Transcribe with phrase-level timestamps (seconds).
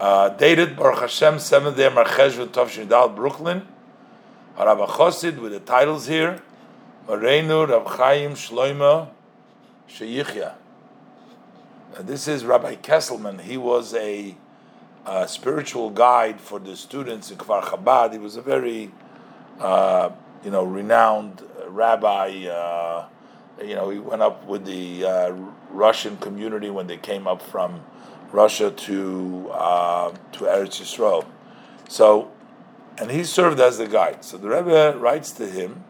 [0.00, 3.68] Uh, dated Baruch Hashem, 7th day Marchesh Tov Brooklyn.
[4.56, 6.42] Harav Chosid with the titles here.
[7.06, 9.10] Mareinu Rav Chaim Shloima
[9.86, 10.54] Sheyichya.
[12.00, 13.42] This is Rabbi Kesselman.
[13.42, 14.34] He was a,
[15.04, 18.14] a, spiritual guide for the students in Kfar Chabad.
[18.14, 18.90] He was a very,
[19.60, 20.08] uh,
[20.44, 22.46] you know, renowned rabbi.
[22.46, 23.06] Uh,
[23.62, 25.30] you know, he went up with the uh,
[25.70, 27.82] Russian community when they came up from
[28.30, 31.26] Russia to uh, to Eretz Yisrael.
[31.88, 32.30] So,
[32.98, 34.24] and he served as the guide.
[34.24, 35.84] So the Rebbe writes to him,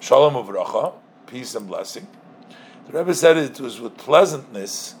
[0.00, 0.94] Shalom Uvracha,
[1.26, 2.06] peace and blessing.
[2.86, 4.94] The Rebbe said it was with pleasantness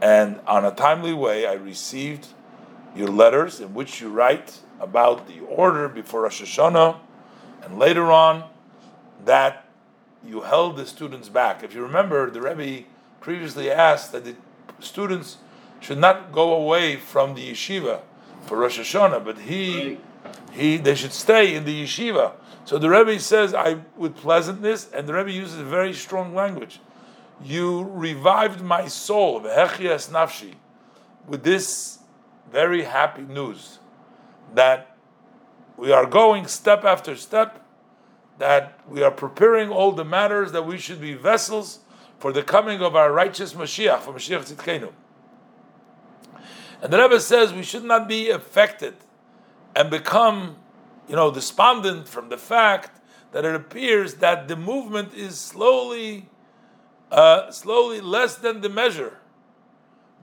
[0.00, 2.28] and on a timely way I received
[2.94, 6.98] your letters in which you write about the order before Rosh Hashanah,
[7.62, 8.44] and later on
[9.24, 9.66] that
[10.24, 11.62] you held the students back.
[11.62, 12.86] If you remember, the Rebbe
[13.20, 14.34] previously asked that the
[14.78, 15.38] students
[15.80, 18.00] should not go away from the yeshiva
[18.46, 19.98] for Rosh Hashanah, but he,
[20.52, 22.32] he, they should stay in the yeshiva.
[22.64, 26.80] So the Rebbe says, "I with pleasantness," and the Rebbe uses very strong language
[27.42, 30.54] you revived my soul, nafshi,
[31.26, 31.98] with this
[32.50, 33.78] very happy news
[34.54, 34.89] that
[35.80, 37.64] we are going step after step,
[38.36, 41.78] that we are preparing all the matters that we should be vessels
[42.18, 44.92] for the coming of our righteous Mashiach, for Mashiach Tzidkenu.
[46.82, 48.94] And the Rebbe says we should not be affected
[49.74, 50.56] and become,
[51.08, 53.00] you know, despondent from the fact
[53.32, 56.28] that it appears that the movement is slowly
[57.10, 59.18] uh, slowly less than the measure,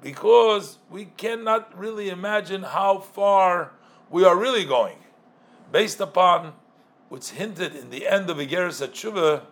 [0.02, 3.74] because we cannot really imagine how far
[4.10, 4.98] we are really going,
[5.72, 6.54] based upon
[7.10, 9.44] what's hinted in the end of Igeris Tshuva,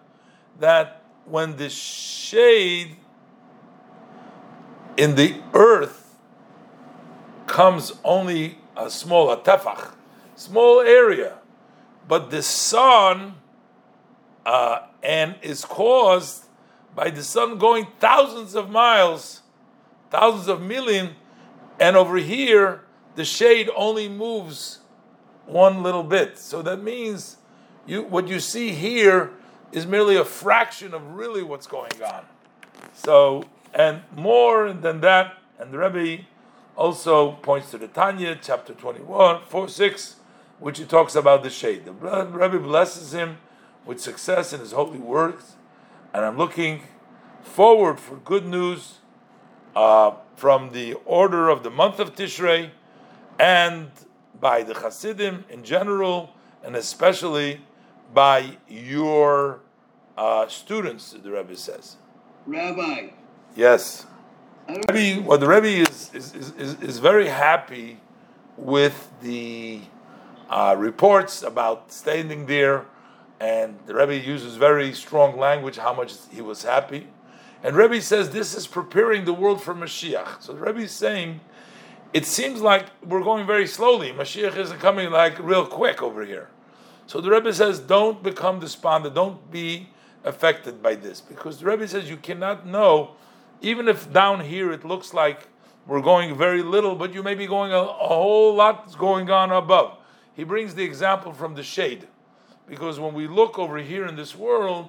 [0.60, 2.96] that when the shade
[4.98, 6.18] in the earth
[7.48, 9.94] comes only a small a tefach,
[10.36, 11.38] small area,
[12.08, 13.36] but the sun
[14.46, 16.46] uh, and is caused
[16.96, 19.42] by the sun going thousands of miles,
[20.12, 21.16] thousands of million,
[21.80, 22.81] and over here
[23.16, 24.80] the shade only moves
[25.45, 26.38] one little bit.
[26.38, 27.38] So that means
[27.85, 29.31] you what you see here
[29.72, 32.25] is merely a fraction of really what's going on.
[32.94, 36.23] So and more than that, and the Rebbe
[36.75, 40.16] also points to the Tanya, chapter 21, 4, 6,
[40.59, 41.85] which he talks about the shade.
[41.85, 43.38] The Rebbe blesses him
[43.85, 45.56] with success in his holy works
[46.16, 46.83] and I'm looking
[47.44, 49.00] forward for good news
[49.75, 52.69] uh, from the order of the month of Tishrei
[53.38, 53.91] and
[54.40, 56.31] by the Hasidim in general,
[56.63, 57.62] and especially
[58.13, 59.59] by your
[60.18, 61.97] uh, students, the Rebbe says.
[62.45, 63.09] Rabbi.
[63.56, 64.06] Yes.
[64.68, 68.00] Rebbe, well, the Rebbe is, is, is, is very happy
[68.57, 69.81] with the
[70.50, 72.85] uh, reports about standing there
[73.40, 77.07] and the Rebbe uses very strong language how much he was happy.
[77.63, 80.41] And Rebbe says this is preparing the world for Mashiach.
[80.41, 81.41] So the Rebbe is saying
[82.16, 84.14] it seems like we're going very slowly.
[84.14, 86.48] Mashiach isn't coming like real quick over here.
[87.08, 89.90] So the Rebbe says don't become despondent, don't be
[90.24, 91.20] affected by this.
[91.20, 93.18] Because the Rebbe says you cannot know,
[93.59, 95.50] even if down here it looks like
[95.86, 99.52] we're going very little, but you may be going a, a whole lot going on
[99.52, 99.98] above.
[100.38, 102.08] He brings the example from the shade
[102.66, 104.88] because when we look over here in this world,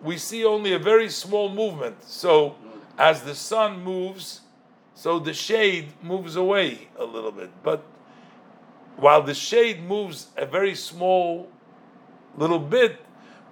[0.00, 2.04] we see only a very small movement.
[2.04, 2.56] So
[2.96, 4.40] as the sun moves,
[4.98, 7.50] so the shade moves away a little bit.
[7.62, 7.84] But
[8.96, 11.48] while the shade moves a very small
[12.36, 12.96] little bit,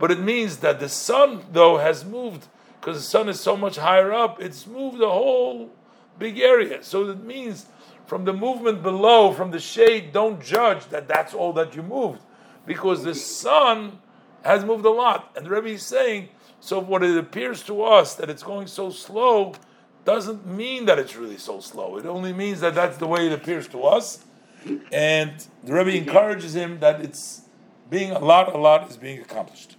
[0.01, 2.49] but it means that the sun though has moved
[2.81, 5.71] because the sun is so much higher up, it's moved a whole
[6.19, 6.83] big area.
[6.83, 7.67] So it means
[8.07, 12.23] from the movement below, from the shade, don't judge that that's all that you moved
[12.67, 14.01] because the sun
[14.43, 15.31] has moved a lot.
[15.37, 16.29] And the Rebbe is saying,
[16.59, 19.55] so what it appears to us that it's going so slow
[20.07, 21.99] doesn't mean that it's really so slow.
[21.99, 24.25] It only means that that's the way it appears to us.
[24.91, 27.43] And the Rebbe encourages him that it's
[27.91, 29.77] being a lot, a lot is being accomplished.